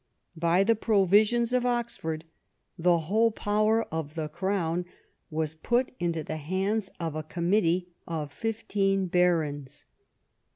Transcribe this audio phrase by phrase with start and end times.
[0.35, 2.25] By the Provisions of Oxford
[2.75, 4.83] the whole power of the Crown
[5.29, 9.85] was put into the hands of a committee of fifteen barons.